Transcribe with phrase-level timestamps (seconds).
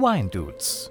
[0.00, 0.90] Wine Dudes.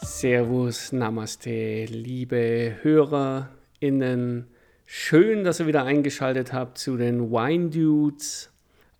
[0.00, 4.46] Servus, Namaste, liebe HörerInnen.
[4.86, 8.52] Schön, dass ihr wieder eingeschaltet habt zu den Wine Dudes.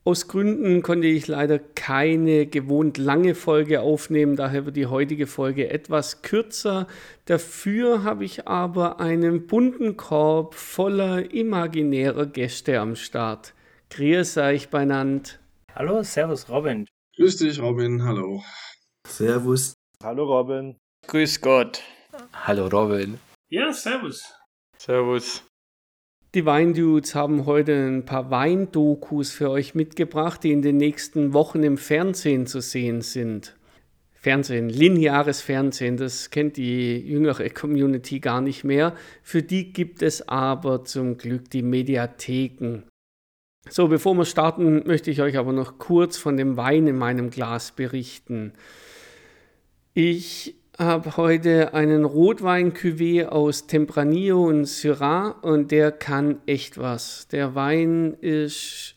[0.03, 5.69] Aus Gründen konnte ich leider keine gewohnt lange Folge aufnehmen, daher wird die heutige Folge
[5.69, 6.87] etwas kürzer.
[7.27, 13.53] Dafür habe ich aber einen bunten Korb voller imaginärer Gäste am Start.
[13.91, 15.39] Grüß euch beinand.
[15.75, 16.87] Hallo, Servus Robin.
[17.17, 18.03] Grüß dich, Robin.
[18.03, 18.43] Hallo.
[19.07, 19.75] Servus.
[20.03, 20.79] Hallo Robin.
[21.09, 21.83] Grüß Gott.
[22.33, 23.19] Hallo Robin.
[23.51, 24.23] Ja, servus.
[24.79, 25.43] Servus.
[26.33, 31.65] Die Weindudes haben heute ein paar Weindokus für euch mitgebracht, die in den nächsten Wochen
[31.65, 33.57] im Fernsehen zu sehen sind.
[34.13, 38.95] Fernsehen, lineares Fernsehen, das kennt die jüngere Community gar nicht mehr.
[39.25, 42.85] Für die gibt es aber zum Glück die Mediatheken.
[43.69, 47.31] So, bevor wir starten, möchte ich euch aber noch kurz von dem Wein in meinem
[47.31, 48.53] Glas berichten.
[49.95, 57.29] Ich habe heute einen Rotwein-Cuvée aus Tempranillo und Syrah und der kann echt was.
[57.29, 58.95] Der Wein ist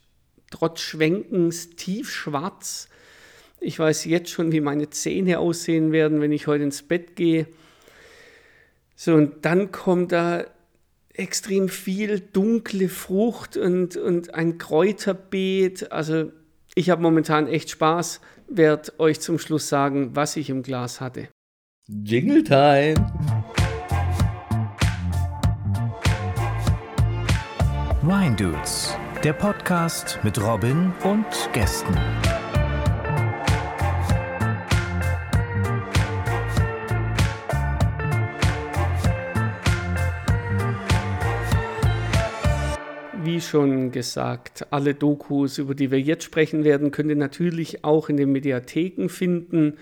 [0.49, 2.87] trotz Schwenkens tiefschwarz.
[3.59, 7.47] Ich weiß jetzt schon, wie meine Zähne aussehen werden, wenn ich heute ins Bett gehe.
[8.95, 10.45] So, und dann kommt da
[11.13, 15.91] extrem viel dunkle Frucht und, und ein Kräuterbeet.
[15.91, 16.31] Also
[16.75, 21.27] ich habe momentan echt Spaß, werde euch zum Schluss sagen, was ich im Glas hatte.
[21.89, 22.95] Jingle Time.
[28.01, 31.93] Wine Dudes, der Podcast mit Robin und Gästen.
[43.25, 48.07] Wie schon gesagt, alle Dokus, über die wir jetzt sprechen werden, könnt ihr natürlich auch
[48.07, 49.77] in den Mediatheken finden.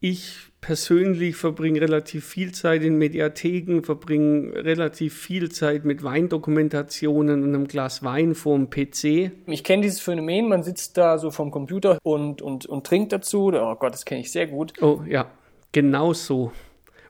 [0.00, 7.54] Ich persönlich verbringe relativ viel Zeit in Mediatheken, verbringe relativ viel Zeit mit Weindokumentationen und
[7.54, 9.30] einem Glas Wein vorm PC.
[9.46, 13.52] Ich kenne dieses Phänomen, man sitzt da so vom Computer und, und, und trinkt dazu.
[13.54, 14.72] Oh Gott, das kenne ich sehr gut.
[14.82, 15.30] Oh ja,
[15.70, 16.50] genau so.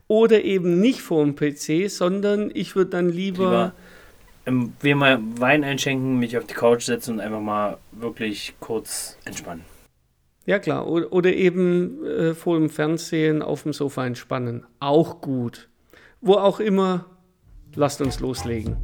[0.07, 3.73] Oder eben nicht vorm PC, sondern ich würde dann lieber, Lieber
[4.45, 9.17] ähm, wir mal Wein einschenken, mich auf die Couch setzen und einfach mal wirklich kurz
[9.25, 9.65] entspannen.
[10.47, 14.65] Ja klar, oder, eben äh, vor dem Fernsehen auf dem Sofa entspannen.
[14.79, 15.69] Auch gut.
[16.21, 17.07] Wo auch immer,
[17.75, 18.77] lasst uns loslegen.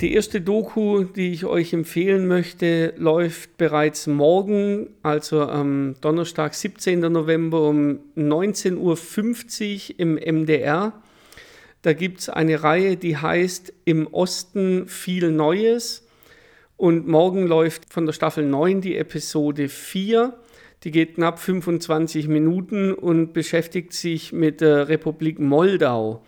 [0.00, 7.00] Die erste Doku, die ich euch empfehlen möchte, läuft bereits morgen, also am Donnerstag, 17.
[7.00, 10.94] November um 19.50 Uhr im MDR.
[11.84, 16.08] Da gibt es eine Reihe, die heißt Im Osten viel Neues.
[16.78, 20.32] Und morgen läuft von der Staffel 9 die Episode 4.
[20.82, 26.24] Die geht knapp 25 Minuten und beschäftigt sich mit der Republik Moldau.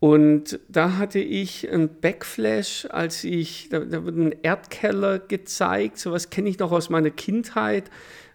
[0.00, 6.30] Und da hatte ich einen Backflash, als ich, da, da wird ein Erdkeller gezeigt, sowas
[6.30, 7.92] kenne ich noch aus meiner Kindheit.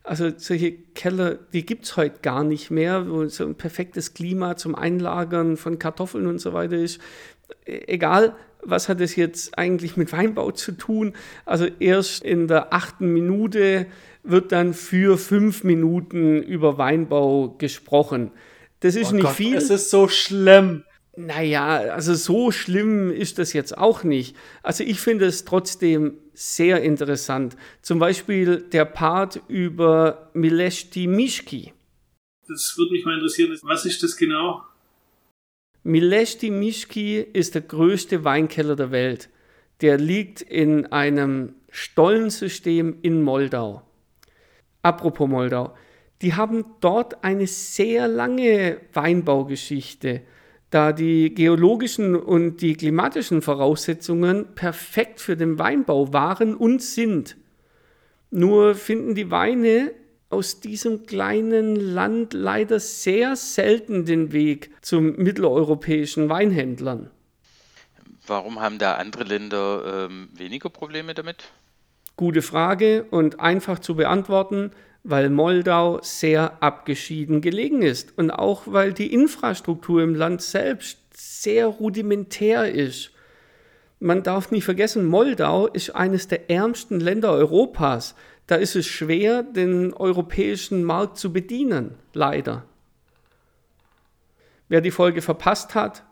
[0.09, 4.57] Also solche Keller, die gibt es heute gar nicht mehr, wo so ein perfektes Klima
[4.57, 6.99] zum Einlagern von Kartoffeln und so weiter ist.
[7.67, 11.13] E- Egal, was hat es jetzt eigentlich mit Weinbau zu tun?
[11.45, 13.85] Also erst in der achten Minute
[14.23, 18.31] wird dann für fünf Minuten über Weinbau gesprochen.
[18.79, 19.57] Das ist Oh nicht Gott, viel.
[19.57, 20.85] Es ist so schlimm.
[21.17, 24.35] Naja, also so schlimm ist das jetzt auch nicht.
[24.63, 27.57] Also ich finde es trotzdem sehr interessant.
[27.81, 31.73] Zum Beispiel der Part über Mileshti Mishki.
[32.47, 33.59] Das würde mich mal interessieren.
[33.63, 34.63] Was ist das genau?
[35.83, 39.29] Mileshti Mishki ist der größte Weinkeller der Welt.
[39.81, 43.81] Der liegt in einem Stollensystem in Moldau.
[44.81, 45.75] Apropos Moldau.
[46.21, 50.21] Die haben dort eine sehr lange Weinbaugeschichte,
[50.69, 57.38] da die geologischen und die klimatischen Voraussetzungen perfekt für den Weinbau waren und sind.
[58.31, 59.92] Nur finden die Weine
[60.30, 67.10] aus diesem kleinen Land leider sehr selten den Weg zu mitteleuropäischen Weinhändlern.
[68.27, 71.45] Warum haben da andere Länder ähm, weniger Probleme damit?
[72.15, 74.72] Gute Frage und einfach zu beantworten,
[75.04, 81.68] weil Moldau sehr abgeschieden gelegen ist und auch weil die Infrastruktur im Land selbst sehr
[81.68, 83.12] rudimentär ist.
[84.00, 88.16] Man darf nicht vergessen, Moldau ist eines der ärmsten Länder Europas.
[88.48, 92.63] Da ist es schwer, den europäischen Markt zu bedienen, leider.
[94.69, 96.04] Wer die Folge verpasst hat,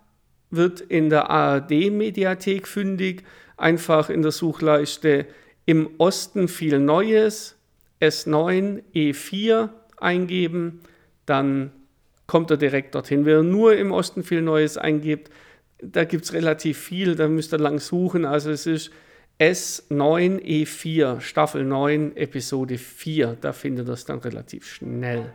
[0.49, 3.23] wird in der ARD-Mediathek fündig.
[3.55, 5.25] Einfach in der Suchleiste
[5.65, 7.56] im Osten viel Neues,
[8.01, 10.81] S9, E4 eingeben,
[11.25, 11.71] dann
[12.27, 13.25] kommt er direkt dorthin.
[13.25, 15.31] Wer nur im Osten viel Neues eingibt,
[15.79, 18.25] da gibt es relativ viel, da müsst ihr lang suchen.
[18.25, 18.91] Also es ist
[19.39, 23.37] S9E4, Staffel 9, Episode 4.
[23.39, 25.31] Da findet ihr es dann relativ schnell.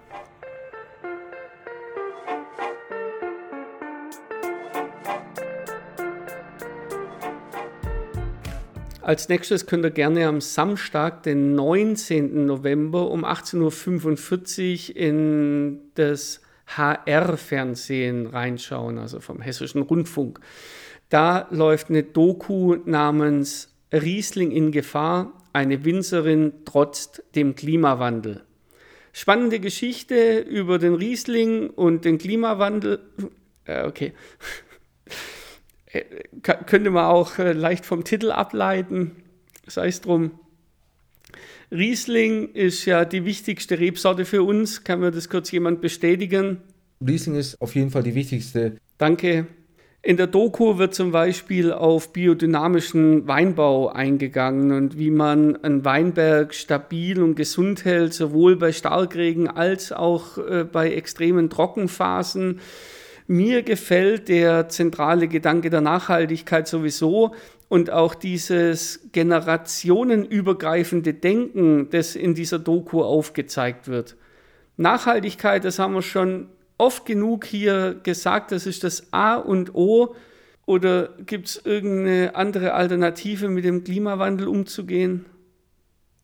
[9.12, 12.47] Als nächstes könnt ihr gerne am Samstag, den 19.
[12.47, 20.41] November um 18.45 Uhr in das HR-Fernsehen reinschauen, also vom Hessischen Rundfunk.
[21.11, 28.41] Da läuft eine Doku namens Riesling in Gefahr, eine Winzerin trotzt dem Klimawandel.
[29.12, 33.00] Spannende Geschichte über den Riesling und den Klimawandel.
[33.67, 34.15] Äh, okay.
[35.93, 36.05] Äh,
[36.43, 39.12] könnte man auch äh, leicht vom Titel ableiten,
[39.67, 40.33] sei es drum.
[41.71, 44.85] Riesling ist ja die wichtigste Rebsorte für uns.
[44.85, 46.59] Kann mir das kurz jemand bestätigen?
[47.06, 48.77] Riesling ist auf jeden Fall die wichtigste.
[48.99, 49.47] Danke.
[50.05, 56.55] In der Doku wird zum Beispiel auf biodynamischen Weinbau eingegangen und wie man einen Weinberg
[56.55, 62.61] stabil und gesund hält, sowohl bei Starkregen als auch äh, bei extremen Trockenphasen.
[63.27, 67.35] Mir gefällt der zentrale Gedanke der Nachhaltigkeit sowieso
[67.69, 74.17] und auch dieses generationenübergreifende Denken, das in dieser Doku aufgezeigt wird.
[74.77, 80.15] Nachhaltigkeit, das haben wir schon oft genug hier gesagt, das ist das A und O.
[80.67, 85.25] Oder gibt es irgendeine andere Alternative, mit dem Klimawandel umzugehen?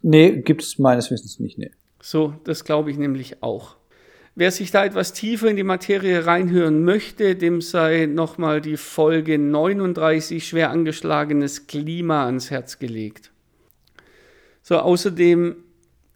[0.03, 1.71] Nee, gibt es meines Wissens nicht, nee.
[2.01, 3.78] So, das glaube ich nämlich auch.
[4.39, 9.37] Wer sich da etwas tiefer in die Materie reinhören möchte, dem sei nochmal die Folge
[9.37, 13.33] 39 schwer angeschlagenes Klima ans Herz gelegt.
[14.63, 15.57] So, außerdem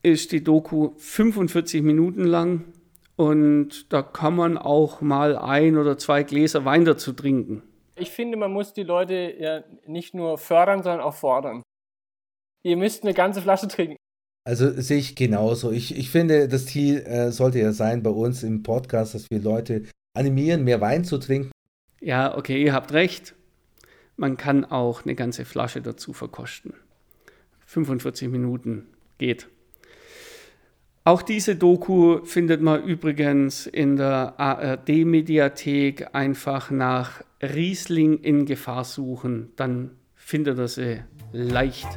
[0.04, 2.66] ist die Doku 45 Minuten lang
[3.16, 7.64] und da kann man auch mal ein oder zwei Gläser Wein dazu trinken.
[7.96, 11.64] Ich finde, man muss die Leute ja nicht nur fördern, sondern auch fordern.
[12.62, 13.96] Ihr müsst eine ganze Flasche trinken.
[14.44, 15.70] Also sehe ich genauso.
[15.70, 19.40] Ich, ich finde, das Ziel äh, sollte ja sein bei uns im Podcast, dass wir
[19.40, 19.84] Leute
[20.14, 21.52] animieren, mehr Wein zu trinken.
[22.00, 23.34] Ja, okay, ihr habt recht.
[24.16, 26.74] Man kann auch eine ganze Flasche dazu verkosten.
[27.66, 28.86] 45 Minuten
[29.18, 29.48] geht.
[31.04, 36.14] Auch diese Doku findet man übrigens in der ARD-Mediathek.
[36.14, 41.02] Einfach nach Riesling in Gefahr suchen, dann findet ihr sie
[41.32, 41.88] leicht.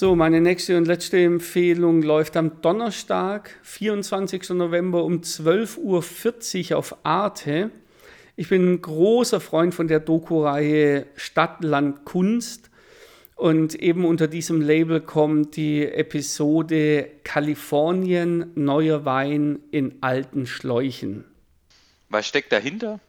[0.00, 4.48] So, meine nächste und letzte Empfehlung läuft am Donnerstag, 24.
[4.48, 7.70] November um 12.40 Uhr auf Arte.
[8.34, 12.70] Ich bin ein großer Freund von der Doku-Reihe Stadt, Land, Kunst.
[13.34, 21.26] Und eben unter diesem Label kommt die Episode Kalifornien, neuer Wein in alten Schläuchen.
[22.08, 23.00] Was steckt dahinter?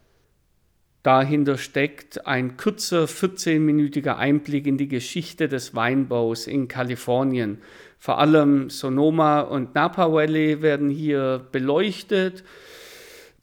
[1.03, 7.59] Dahinter steckt ein kurzer 14-minütiger Einblick in die Geschichte des Weinbaus in Kalifornien.
[7.97, 12.43] Vor allem Sonoma und Napa Valley werden hier beleuchtet.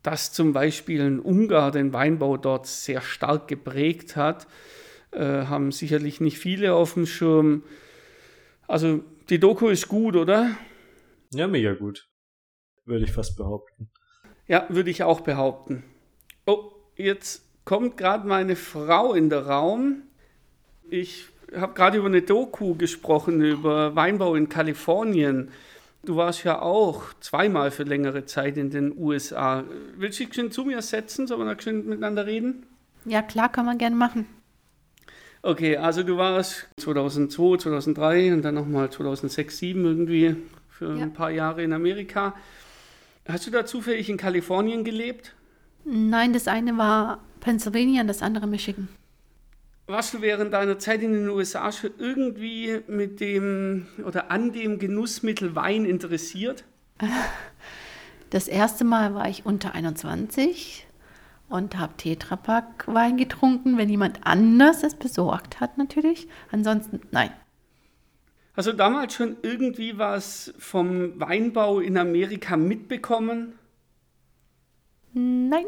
[0.05, 4.47] Dass zum Beispiel ein Ungar den Weinbau dort sehr stark geprägt hat,
[5.11, 7.65] äh, haben sicherlich nicht viele auf dem Schirm.
[8.69, 10.57] Also die Doku ist gut, oder?
[11.33, 12.09] Ja, mega gut.
[12.85, 13.91] Würde ich fast behaupten.
[14.47, 15.83] Ja, würde ich auch behaupten.
[16.47, 20.03] Oh, jetzt kommt gerade meine Frau in den Raum.
[20.89, 25.51] Ich habe gerade über eine Doku gesprochen, über Weinbau in Kalifornien.
[26.03, 29.65] Du warst ja auch zweimal für längere Zeit in den USA.
[29.99, 31.27] Willst du dich schön zu mir setzen?
[31.27, 32.65] Sollen wir noch schön miteinander reden?
[33.05, 34.25] Ja, klar, kann man gerne machen.
[35.43, 40.37] Okay, also du warst 2002, 2003 und dann nochmal 2006, 2007 irgendwie
[40.71, 41.03] für ja.
[41.03, 42.35] ein paar Jahre in Amerika.
[43.29, 45.35] Hast du da zufällig in Kalifornien gelebt?
[45.85, 48.89] Nein, das eine war Pennsylvania und das andere Michigan.
[49.87, 54.79] Warst du während deiner Zeit in den USA schon irgendwie mit dem oder an dem
[54.79, 56.65] Genussmittel Wein interessiert?
[58.31, 60.87] Das erste Mal war ich unter 21
[61.49, 66.29] und habe Tetrapack Wein getrunken, wenn jemand anders es besorgt hat natürlich.
[66.51, 67.31] Ansonsten nein.
[68.55, 73.55] Hast du damals schon irgendwie was vom Weinbau in Amerika mitbekommen?
[75.15, 75.67] Nein.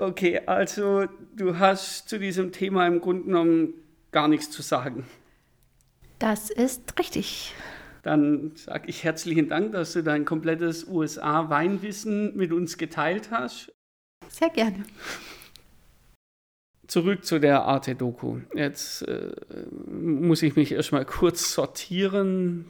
[0.00, 1.04] Okay, also
[1.36, 3.74] du hast zu diesem Thema im Grunde genommen
[4.12, 5.04] gar nichts zu sagen.
[6.18, 7.52] Das ist richtig.
[8.02, 13.74] Dann sage ich herzlichen Dank, dass du dein komplettes USA-Weinwissen mit uns geteilt hast.
[14.28, 14.84] Sehr gerne.
[16.86, 18.38] Zurück zu der Arte-Doku.
[18.54, 19.34] Jetzt äh,
[19.86, 22.64] muss ich mich erstmal kurz sortieren.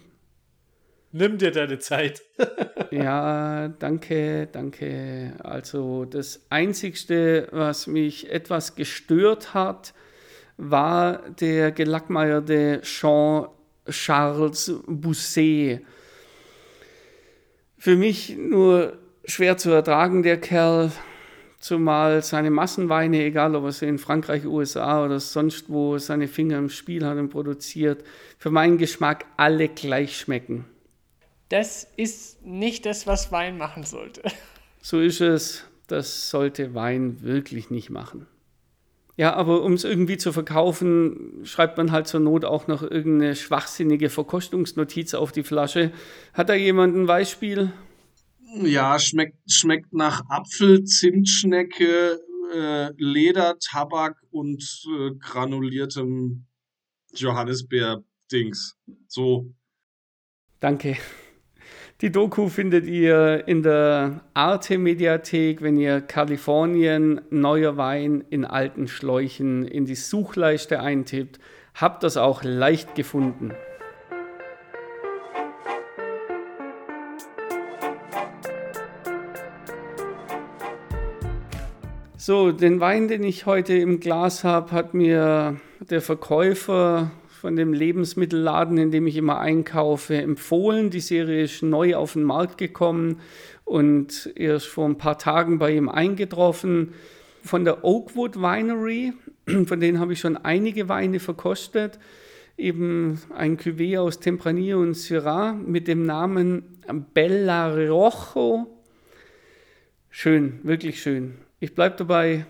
[1.13, 2.23] Nimm dir deine Zeit.
[2.93, 5.33] ja, danke, danke.
[5.43, 9.93] Also das Einzigste, was mich etwas gestört hat,
[10.57, 15.81] war der gelackmeierte Jean-Charles Bousset.
[17.77, 20.93] Für mich nur schwer zu ertragen, der Kerl,
[21.59, 26.59] zumal seine Massenweine, egal ob er sie in Frankreich, USA oder sonst wo seine Finger
[26.59, 28.05] im Spiel hat und produziert,
[28.39, 30.67] für meinen Geschmack alle gleich schmecken.
[31.51, 34.23] Das ist nicht das, was Wein machen sollte.
[34.83, 35.67] So ist es.
[35.89, 38.27] Das sollte Wein wirklich nicht machen.
[39.19, 43.37] Ja, aber um es irgendwie zu verkaufen, schreibt man halt zur Not auch noch irgendeine
[43.37, 45.93] schwachsinnige Verkostungsnotiz auf die Flasche.
[46.33, 47.75] Hat da jemand ein Beispiel?
[48.63, 52.19] Ja, schmeckt, schmeckt nach Apfel, Zimtschnecke,
[52.55, 54.65] äh, Leder, Tabak und
[54.99, 56.47] äh, granuliertem
[57.13, 58.79] Johannisbeer-Dings.
[59.09, 59.53] So.
[60.61, 60.97] Danke.
[62.01, 69.67] Die Doku findet ihr in der Arte-Mediathek, wenn ihr Kalifornien, neuer Wein in alten Schläuchen
[69.67, 71.39] in die Suchleiste eintippt.
[71.75, 73.53] Habt das auch leicht gefunden.
[82.17, 87.11] So, den Wein, den ich heute im Glas habe, hat mir der Verkäufer
[87.41, 90.91] von dem Lebensmittelladen, in dem ich immer einkaufe, empfohlen.
[90.91, 93.21] Die Serie ist neu auf den Markt gekommen
[93.65, 96.93] und erst vor ein paar Tagen bei ihm eingetroffen.
[97.43, 99.15] Von der Oakwood Winery,
[99.65, 101.99] von denen habe ich schon einige Weine verkostet.
[102.59, 106.83] Eben ein Cuvée aus Tempranillo und Syrah mit dem Namen
[107.15, 108.67] Bella Rojo.
[110.11, 111.39] Schön, wirklich schön.
[111.59, 112.45] Ich bleibe dabei,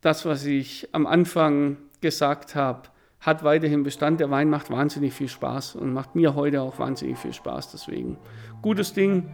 [0.00, 2.88] das, was ich am Anfang gesagt habe
[3.20, 4.20] hat weiterhin Bestand.
[4.20, 7.72] Der Wein macht wahnsinnig viel Spaß und macht mir heute auch wahnsinnig viel Spaß.
[7.72, 8.18] Deswegen
[8.62, 9.28] gutes Ding.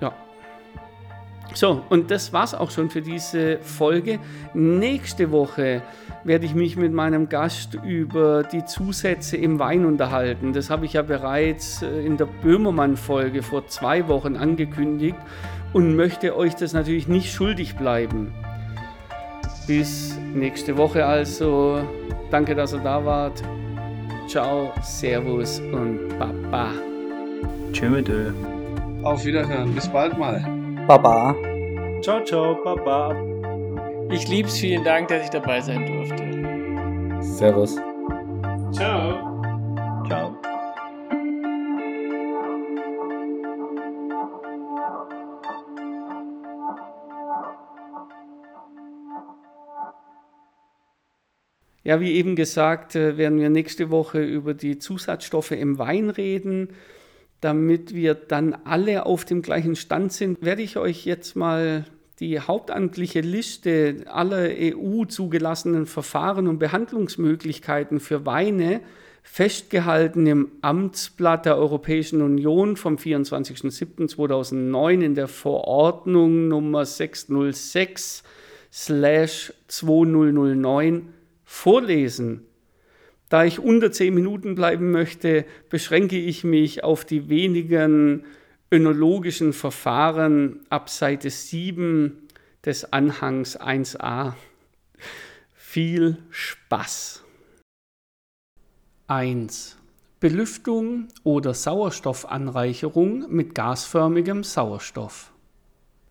[0.00, 0.12] Ja.
[1.52, 4.20] So, und das war's auch schon für diese Folge.
[4.54, 5.82] Nächste Woche
[6.22, 10.52] werde ich mich mit meinem Gast über die Zusätze im Wein unterhalten.
[10.52, 15.16] Das habe ich ja bereits äh, in der Böhmermann-Folge vor zwei Wochen angekündigt
[15.72, 18.32] und möchte euch das natürlich nicht schuldig bleiben.
[19.70, 21.78] Bis nächste Woche also.
[22.32, 23.40] Danke, dass ihr da wart.
[24.26, 26.72] Ciao, Servus und Baba.
[27.70, 28.32] Tschö mit Ö.
[29.04, 29.72] Auf Wiederhören.
[29.72, 30.44] Bis bald mal.
[30.88, 31.36] Baba.
[32.02, 33.14] Ciao, ciao, Baba.
[34.10, 34.58] Ich lieb's.
[34.58, 37.22] Vielen Dank, dass ich dabei sein durfte.
[37.22, 37.76] Servus.
[38.72, 38.72] Ciao.
[38.72, 39.29] Ciao.
[51.82, 56.68] Ja, wie eben gesagt, äh, werden wir nächste Woche über die Zusatzstoffe im Wein reden.
[57.40, 61.86] Damit wir dann alle auf dem gleichen Stand sind, werde ich euch jetzt mal
[62.18, 68.82] die hauptamtliche Liste aller EU zugelassenen Verfahren und Behandlungsmöglichkeiten für Weine,
[69.22, 78.22] festgehalten im Amtsblatt der Europäischen Union vom 24.07.2009 in der Verordnung Nummer 606
[78.70, 81.14] 2009
[81.50, 82.46] vorlesen.
[83.28, 88.24] Da ich unter zehn Minuten bleiben möchte, beschränke ich mich auf die wenigen
[88.70, 92.28] önologischen Verfahren ab Seite 7
[92.64, 94.34] des Anhangs 1a.
[95.52, 97.24] Viel Spaß!
[99.08, 99.76] 1.
[100.20, 105.32] Belüftung oder Sauerstoffanreicherung mit gasförmigem Sauerstoff.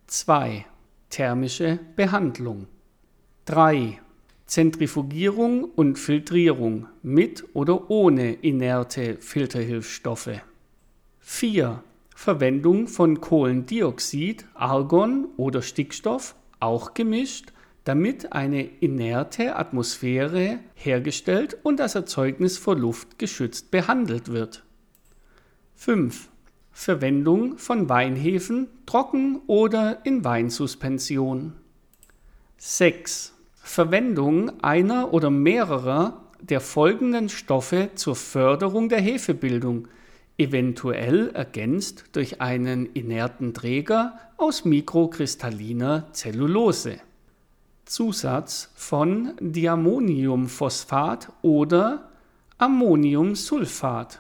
[0.08, 0.66] 2.
[1.10, 2.68] Thermische Behandlung.
[3.46, 4.02] 3.
[4.50, 10.42] Zentrifugierung und Filtrierung mit oder ohne inerte Filterhilfsstoffe.
[11.20, 11.84] 4.
[12.16, 17.54] Verwendung von Kohlendioxid, Argon oder Stickstoff, auch gemischt,
[17.84, 24.64] damit eine inerte Atmosphäre hergestellt und das Erzeugnis vor Luft geschützt behandelt wird.
[25.76, 26.28] 5.
[26.72, 31.54] Verwendung von Weinhefen trocken oder in Weinsuspension.
[32.58, 33.36] 6.
[33.70, 39.88] Verwendung einer oder mehrerer der folgenden Stoffe zur Förderung der Hefebildung,
[40.40, 47.00] eventuell ergänzt durch einen inerten Träger aus mikrokristalliner Zellulose.
[47.86, 52.10] Zusatz von Diammoniumphosphat oder
[52.58, 54.20] Ammoniumsulfat.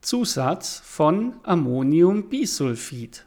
[0.00, 3.26] Zusatz von Ammoniumbisulfid.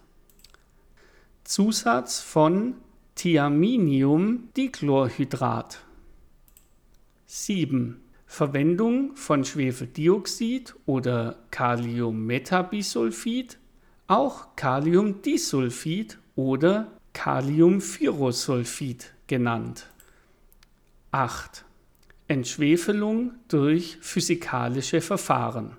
[1.43, 2.73] Zusatz von
[3.15, 5.79] Thiaminiumdichlorhydrat.
[7.25, 8.01] 7.
[8.27, 13.57] Verwendung von Schwefeldioxid oder Kaliummetabisulfid,
[14.07, 19.87] auch Kaliumdisulfid oder Kaliumphyrosulfid genannt.
[21.11, 21.63] 8.
[22.27, 25.77] Entschwefelung durch physikalische Verfahren.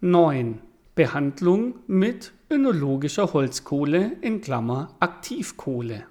[0.00, 0.62] 9.
[0.94, 6.06] Behandlung mit önologischer Holzkohle in Klammer Aktivkohle.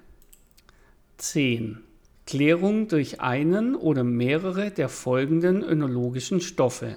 [1.20, 1.78] 10.
[2.26, 6.96] Klärung durch einen oder mehrere der folgenden önologischen Stoffe.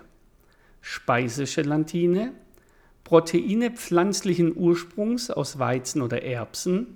[0.82, 2.32] Speisegelatine,
[3.03, 6.96] Proteine pflanzlichen Ursprungs aus Weizen oder Erbsen,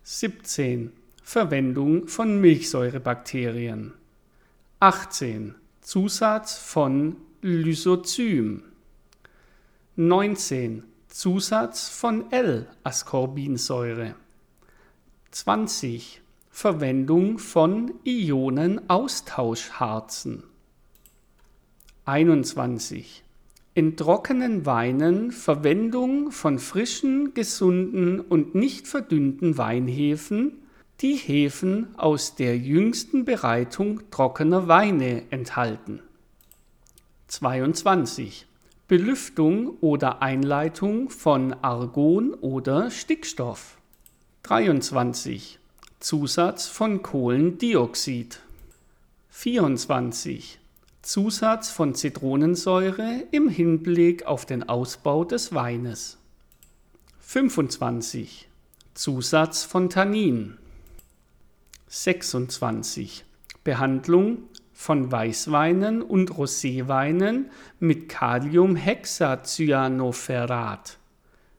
[0.02, 0.90] 17.
[1.22, 3.92] Verwendung von Milchsäurebakterien.
[4.80, 5.54] 18.
[5.82, 8.62] Zusatz von Lysozym.
[9.96, 10.84] 19.
[11.08, 14.14] Zusatz von L-Ascorbinsäure.
[15.30, 16.22] 20.
[16.50, 20.42] Verwendung von Ionenaustauschharzen.
[22.06, 23.23] 21.
[23.76, 30.62] In trockenen Weinen Verwendung von frischen, gesunden und nicht verdünnten Weinhefen,
[31.00, 35.98] die Hefen aus der jüngsten Bereitung trockener Weine enthalten.
[37.26, 38.46] 22.
[38.86, 43.78] Belüftung oder Einleitung von Argon oder Stickstoff.
[44.44, 45.58] 23.
[45.98, 48.38] Zusatz von Kohlendioxid.
[49.30, 50.60] 24.
[51.04, 56.16] Zusatz von Zitronensäure im Hinblick auf den Ausbau des Weines.
[57.20, 58.48] 25.
[58.94, 60.56] Zusatz von Tannin.
[61.88, 63.26] 26.
[63.64, 70.98] Behandlung von Weißweinen und Roséweinen mit Kaliumhexacyanoferrat,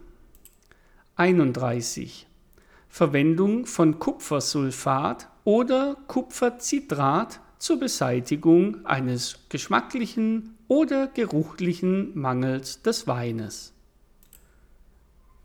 [1.16, 2.26] 31.
[2.88, 13.74] Verwendung von Kupfersulfat oder Kupfercitrat zur Beseitigung eines geschmacklichen oder geruchlichen Mangels des Weines.